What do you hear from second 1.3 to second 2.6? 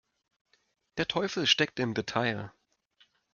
steckt im Detail.